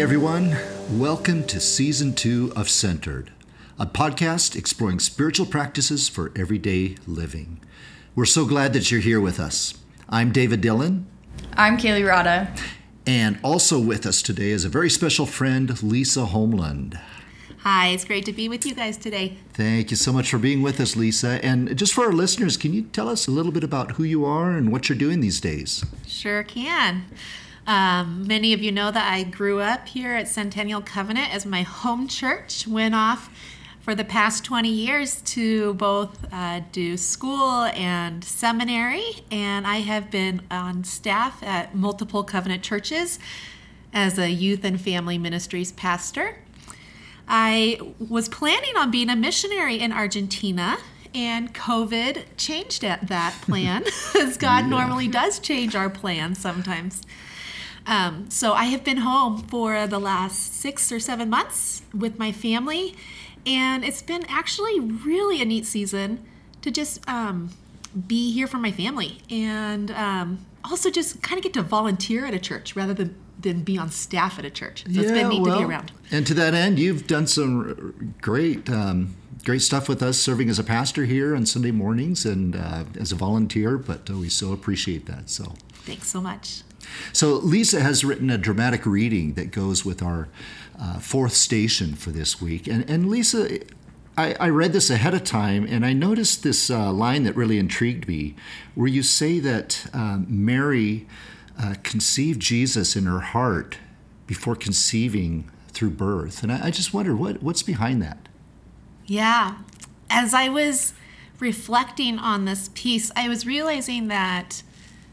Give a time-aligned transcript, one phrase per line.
[0.00, 0.56] everyone.
[0.92, 3.32] Welcome to season two of Centered,
[3.80, 7.60] a podcast exploring spiritual practices for everyday living.
[8.14, 9.74] We're so glad that you're here with us.
[10.08, 11.08] I'm David Dillon.
[11.54, 12.54] I'm Kaylee Rada.
[13.08, 16.96] And also with us today is a very special friend, Lisa Homeland.
[17.62, 19.36] Hi, it's great to be with you guys today.
[19.52, 21.44] Thank you so much for being with us, Lisa.
[21.44, 24.24] And just for our listeners, can you tell us a little bit about who you
[24.24, 25.84] are and what you're doing these days?
[26.06, 27.06] Sure can.
[27.68, 31.62] Um, many of you know that I grew up here at Centennial Covenant as my
[31.64, 32.66] home church.
[32.66, 33.30] Went off
[33.78, 40.10] for the past 20 years to both uh, do school and seminary, and I have
[40.10, 43.18] been on staff at multiple covenant churches
[43.92, 46.38] as a youth and family ministries pastor.
[47.28, 50.78] I was planning on being a missionary in Argentina,
[51.14, 53.84] and COVID changed that plan,
[54.18, 54.70] as God yeah.
[54.70, 57.02] normally does change our plans sometimes.
[57.88, 62.32] Um, so I have been home for the last six or seven months with my
[62.32, 62.94] family,
[63.46, 66.24] and it's been actually really a neat season
[66.60, 67.50] to just um,
[68.06, 72.34] be here for my family and um, also just kind of get to volunteer at
[72.34, 74.84] a church rather than than be on staff at a church.
[74.84, 75.92] So yeah, it's been neat well, to be around.
[76.10, 80.58] And to that end, you've done some great um, great stuff with us serving as
[80.58, 84.52] a pastor here on Sunday mornings and uh, as a volunteer, but uh, we so
[84.52, 85.30] appreciate that.
[85.30, 86.62] So thanks so much.
[87.12, 90.28] So, Lisa has written a dramatic reading that goes with our
[90.80, 92.66] uh, fourth station for this week.
[92.66, 93.60] And, and Lisa,
[94.16, 97.58] I, I, read this ahead of time and I noticed this uh, line that really
[97.58, 98.36] intrigued me
[98.74, 101.06] where you say that um, Mary
[101.60, 103.78] uh, conceived Jesus in her heart
[104.26, 106.42] before conceiving through birth.
[106.42, 108.28] And I, I just wonder what, what's behind that?
[109.06, 109.58] Yeah.
[110.10, 110.94] As I was
[111.40, 114.62] reflecting on this piece, I was realizing that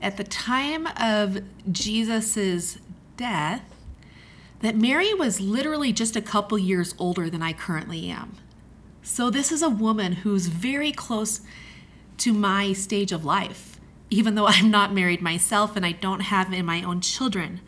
[0.00, 2.78] at the time of Jesus's
[3.16, 3.62] death
[4.60, 8.36] that Mary was literally just a couple years older than I currently am.
[9.02, 11.40] So this is a woman who's very close
[12.18, 13.78] to my stage of life,
[14.10, 17.60] even though I'm not married myself and I don't have my own children.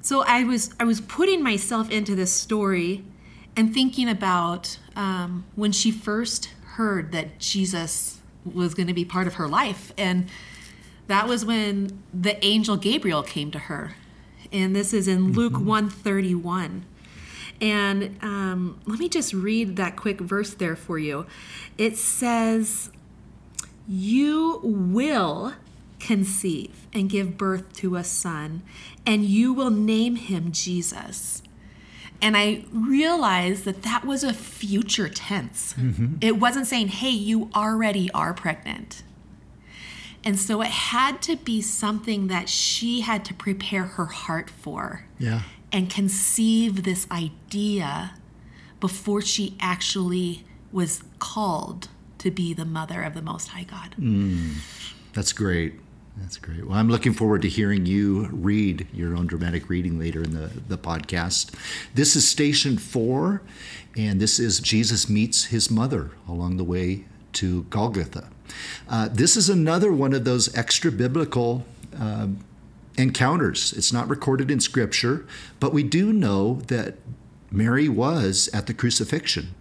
[0.00, 3.04] So I was I was putting myself into this story
[3.56, 9.26] and thinking about um, when she first heard that Jesus was going to be part
[9.26, 10.28] of her life and
[11.06, 13.94] that was when the angel Gabriel came to her.
[14.52, 15.66] And this is in Luke mm-hmm.
[15.66, 16.84] 131.
[17.60, 21.26] And um, let me just read that quick verse there for you.
[21.78, 22.90] It says,
[23.88, 25.54] You will
[25.98, 28.62] conceive and give birth to a son,
[29.06, 31.42] and you will name him Jesus.
[32.20, 35.74] And I realized that that was a future tense.
[35.74, 36.16] Mm-hmm.
[36.20, 39.02] It wasn't saying, Hey, you already are pregnant.
[40.26, 45.04] And so it had to be something that she had to prepare her heart for.
[45.20, 45.42] Yeah.
[45.70, 48.14] And conceive this idea
[48.80, 51.88] before she actually was called
[52.18, 53.94] to be the mother of the Most High God.
[54.00, 54.54] Mm,
[55.12, 55.74] that's great.
[56.16, 56.66] That's great.
[56.66, 60.50] Well, I'm looking forward to hearing you read your own dramatic reading later in the,
[60.66, 61.54] the podcast.
[61.94, 63.42] This is station four,
[63.96, 67.04] and this is Jesus meets his mother along the way
[67.34, 68.30] to Golgotha.
[68.88, 71.64] Uh, this is another one of those extra biblical
[71.98, 72.28] uh,
[72.96, 73.72] encounters.
[73.72, 75.26] It's not recorded in Scripture,
[75.60, 76.96] but we do know that
[77.50, 79.54] Mary was at the crucifixion.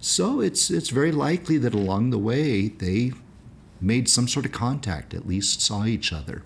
[0.00, 3.12] So it's it's very likely that along the way they
[3.80, 6.42] made some sort of contact, at least saw each other.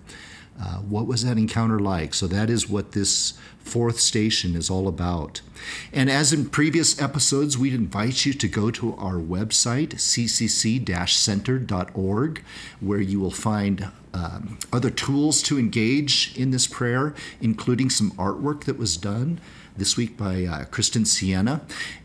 [0.60, 2.14] Uh, what was that encounter like?
[2.14, 3.34] So, that is what this
[3.66, 5.40] fourth station is all about.
[5.92, 12.44] And as in previous episodes, we'd invite you to go to our website, ccc center.org,
[12.80, 18.64] where you will find um, other tools to engage in this prayer, including some artwork
[18.64, 19.40] that was done
[19.76, 21.62] this week by uh, Kristen Sienna.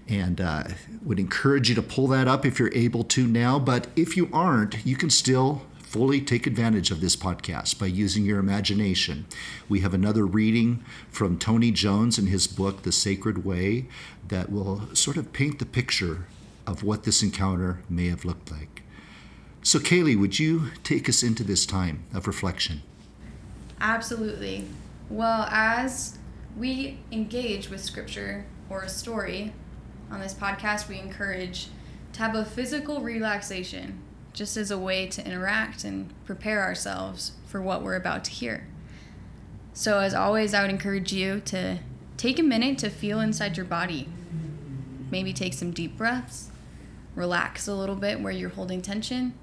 [0.10, 0.64] And uh,
[1.04, 3.60] would encourage you to pull that up if you're able to now.
[3.60, 8.24] But if you aren't, you can still fully take advantage of this podcast by using
[8.24, 9.26] your imagination.
[9.68, 13.88] We have another reading from Tony Jones in his book, The Sacred Way,
[14.30, 16.28] that will sort of paint the picture
[16.66, 18.84] of what this encounter may have looked like.
[19.64, 22.84] So, Kaylee, would you take us into this time of reflection?
[23.82, 24.70] Absolutely.
[25.10, 26.18] Well, as
[26.58, 29.52] we engage with scripture or a story
[30.10, 31.68] on this podcast, we encourage
[32.14, 34.00] to have a physical relaxation
[34.34, 38.68] just as a way to interact and prepare ourselves for what we're about to hear.
[39.74, 41.80] So, as always, I would encourage you to
[42.18, 44.08] take a minute to feel inside your body.
[45.10, 46.50] Maybe take some deep breaths,
[47.16, 49.34] relax a little bit where you're holding tension,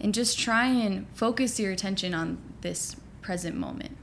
[0.00, 3.96] and just try and focus your attention on this present moment.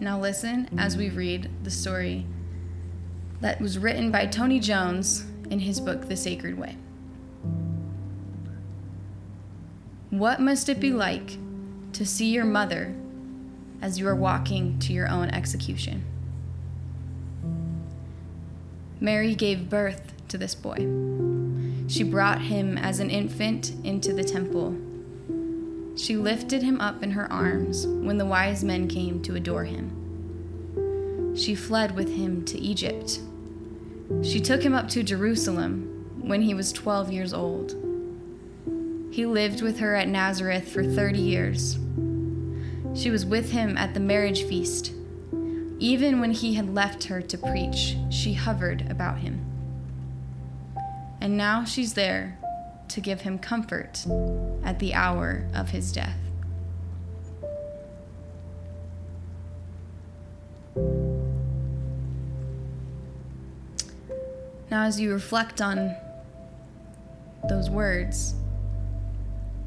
[0.00, 1.16] Now, listen as we mm.
[1.16, 2.24] read the story
[3.42, 6.78] that was written by Tony Jones in his book, The Sacred Way.
[10.08, 11.36] What must it be like
[11.92, 12.94] to see your mother
[13.82, 16.02] as you are walking to your own execution?
[19.00, 20.76] Mary gave birth to this boy.
[21.88, 24.78] She brought him as an infant into the temple.
[26.00, 31.36] She lifted him up in her arms when the wise men came to adore him.
[31.36, 33.20] She fled with him to Egypt.
[34.22, 37.76] She took him up to Jerusalem when he was 12 years old.
[39.10, 41.78] He lived with her at Nazareth for 30 years.
[42.94, 44.92] She was with him at the marriage feast.
[45.78, 49.44] Even when he had left her to preach, she hovered about him.
[51.20, 52.39] And now she's there
[52.90, 54.04] to give him comfort
[54.64, 56.16] at the hour of his death.
[64.70, 65.96] Now, as you reflect on
[67.48, 68.34] those words,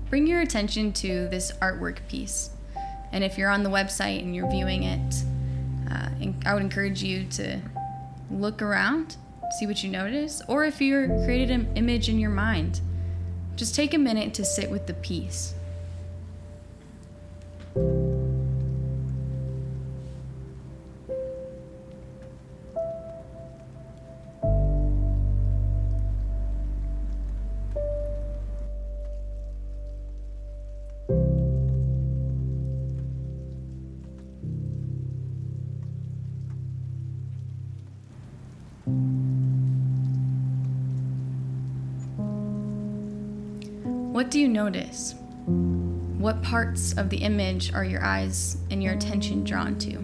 [0.09, 2.51] bring your attention to this artwork piece.
[3.11, 5.23] And if you're on the website and you're viewing it,
[5.91, 6.09] uh,
[6.45, 7.59] I would encourage you to
[8.31, 9.17] look around,
[9.59, 12.79] see what you notice, or if you're created an image in your mind,
[13.55, 15.53] just take a minute to sit with the piece.
[44.23, 45.15] What do you notice?
[45.45, 49.97] What parts of the image are your eyes and your attention drawn to?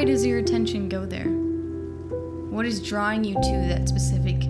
[0.00, 1.28] Why does your attention go there?
[2.48, 4.40] What is drawing you to that specific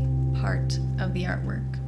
[0.40, 1.79] part of the artwork?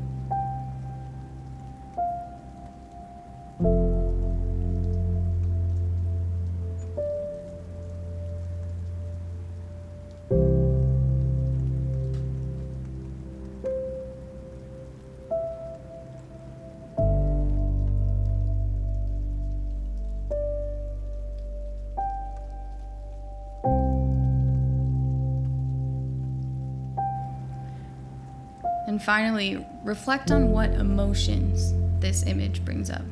[29.02, 33.02] Finally, reflect on what emotions this image brings up.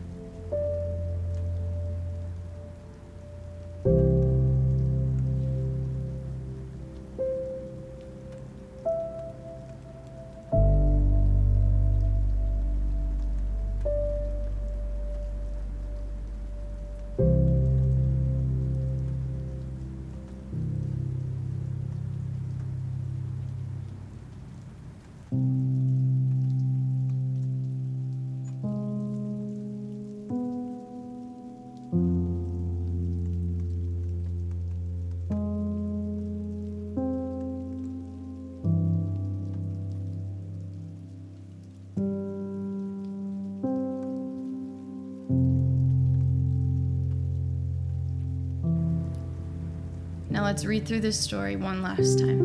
[50.50, 52.40] Let's read through this story one last time.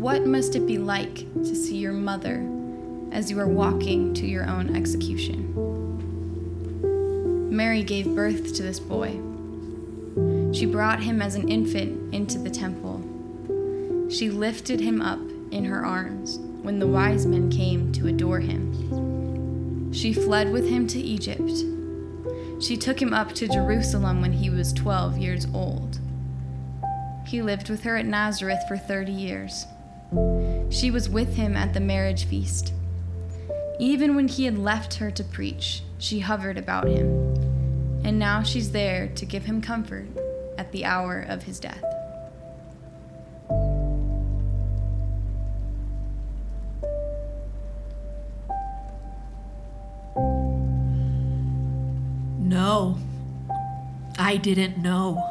[0.00, 2.42] What must it be like to see your mother
[3.12, 5.52] as you are walking to your own execution?
[7.54, 9.20] Mary gave birth to this boy.
[10.54, 13.02] She brought him as an infant into the temple.
[14.10, 19.92] She lifted him up in her arms when the wise men came to adore him.
[19.92, 21.62] She fled with him to Egypt.
[22.60, 26.00] She took him up to Jerusalem when he was 12 years old.
[27.26, 29.66] He lived with her at Nazareth for 30 years.
[30.70, 32.72] She was with him at the marriage feast.
[33.78, 37.08] Even when he had left her to preach, she hovered about him.
[38.04, 40.06] And now she's there to give him comfort
[40.56, 41.82] at the hour of his death.
[54.18, 55.22] I didn't know.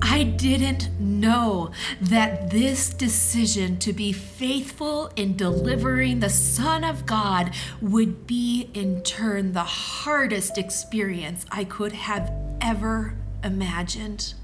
[0.00, 7.54] I didn't know that this decision to be faithful in delivering the Son of God
[7.82, 12.32] would be, in turn, the hardest experience I could have
[12.62, 14.34] ever imagined.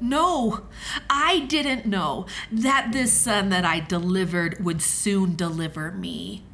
[0.00, 0.62] No,
[1.10, 6.44] I didn't know that this son that I delivered would soon deliver me.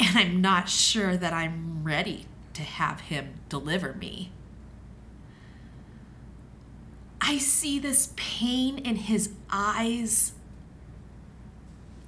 [0.00, 4.32] And I'm not sure that I'm ready to have him deliver me.
[7.20, 10.32] I see this pain in his eyes.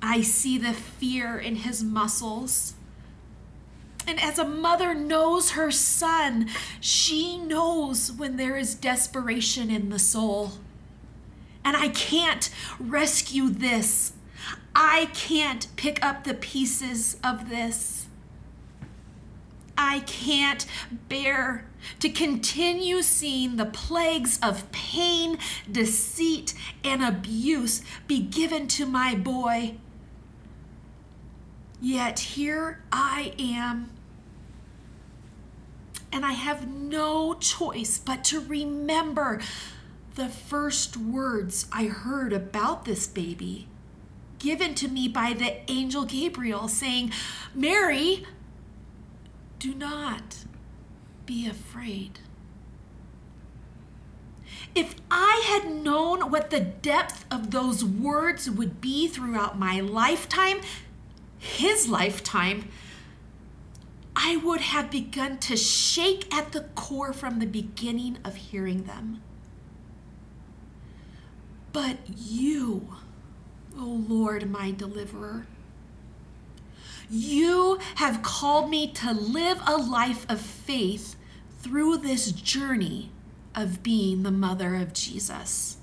[0.03, 2.75] I see the fear in his muscles.
[4.07, 9.99] And as a mother knows her son, she knows when there is desperation in the
[9.99, 10.53] soul.
[11.65, 14.13] And I can't rescue this.
[14.75, 18.04] I can't pick up the pieces of this.
[19.77, 20.67] I can't
[21.09, 21.67] bear
[22.01, 25.39] to continue seeing the plagues of pain,
[25.71, 29.77] deceit, and abuse be given to my boy.
[31.81, 33.91] Yet here I am.
[36.13, 39.41] And I have no choice but to remember
[40.15, 43.67] the first words I heard about this baby
[44.45, 47.11] given to me by the angel Gabriel saying,
[47.55, 48.27] Mary,
[49.65, 50.45] do not
[51.25, 52.19] be afraid.
[54.75, 60.61] If I had known what the depth of those words would be throughout my lifetime,
[61.39, 62.69] his lifetime,
[64.15, 69.23] I would have begun to shake at the core from the beginning of hearing them.
[71.73, 72.89] But you,
[73.75, 75.47] O oh Lord, my deliverer,
[77.11, 81.17] you have called me to live a life of faith
[81.61, 83.11] through this journey
[83.55, 85.79] of being the mother of Jesus,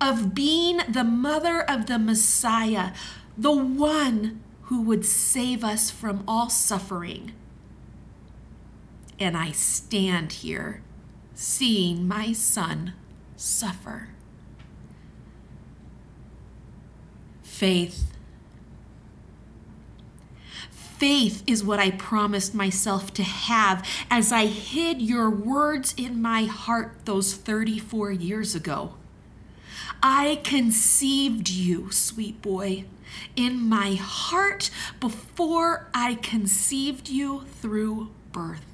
[0.00, 2.92] of being the mother of the Messiah,
[3.36, 7.32] the one who would save us from all suffering.
[9.18, 10.82] And I stand here
[11.34, 12.94] seeing my son
[13.36, 14.08] suffer.
[17.42, 18.15] Faith
[20.98, 26.44] Faith is what I promised myself to have as I hid your words in my
[26.44, 28.94] heart those 34 years ago.
[30.02, 32.84] I conceived you, sweet boy,
[33.34, 38.64] in my heart before I conceived you through birth.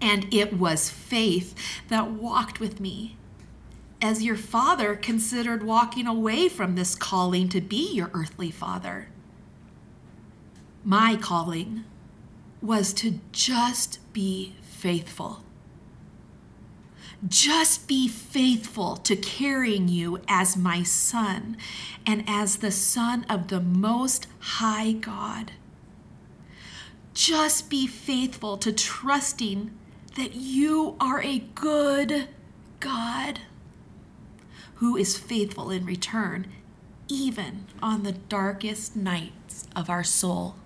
[0.00, 1.54] And it was faith
[1.88, 3.16] that walked with me
[4.00, 9.08] as your father considered walking away from this calling to be your earthly father
[10.84, 11.84] my calling
[12.60, 15.42] was to just be faithful.
[17.28, 21.56] Just be faithful to carrying you as my son
[22.04, 25.52] and as the son of the Most High God.
[27.14, 29.70] Just be faithful to trusting
[30.16, 32.28] that you are a good
[32.80, 33.40] God
[34.76, 36.48] who is faithful in return,
[37.06, 40.56] even on the darkest nights of our soul.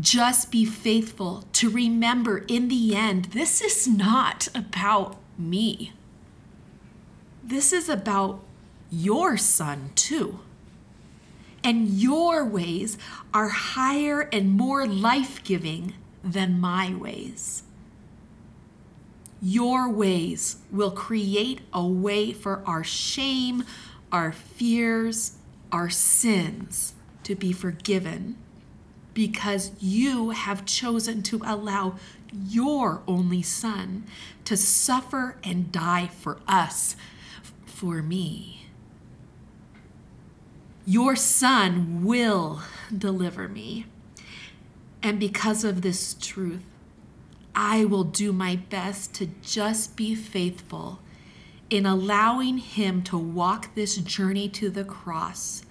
[0.00, 5.92] Just be faithful to remember in the end, this is not about me.
[7.42, 8.42] This is about
[8.90, 10.40] your son, too.
[11.62, 12.96] And your ways
[13.34, 17.64] are higher and more life giving than my ways.
[19.42, 23.64] Your ways will create a way for our shame,
[24.12, 25.36] our fears,
[25.72, 28.36] our sins to be forgiven
[29.14, 31.96] because you have chosen to allow
[32.32, 34.04] your only son
[34.44, 36.96] to suffer and die for us,
[37.66, 38.66] for me.
[40.86, 42.62] Your son will
[42.96, 43.86] deliver me.
[45.02, 46.62] And because of this truth,
[47.54, 51.00] I will do my best to just be faithful
[51.68, 55.62] in allowing him to walk this journey to the cross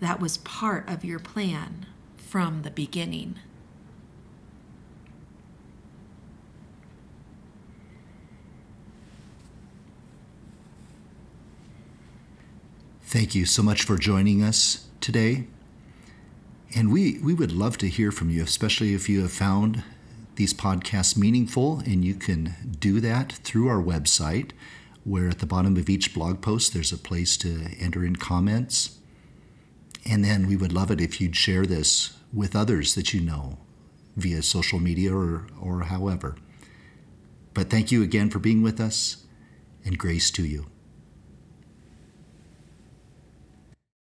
[0.00, 1.86] that was part of your plan
[2.26, 3.36] from the beginning.
[13.04, 15.46] Thank you so much for joining us today.
[16.74, 19.84] And we, we would love to hear from you, especially if you have found
[20.34, 21.80] these podcasts meaningful.
[21.86, 24.50] And you can do that through our website,
[25.04, 28.98] where at the bottom of each blog post, there's a place to enter in comments
[30.08, 33.58] And then we would love it if you'd share this with others that you know
[34.16, 36.36] via social media or, or however.
[37.54, 39.24] But thank you again for being with us,
[39.84, 40.66] and grace to you.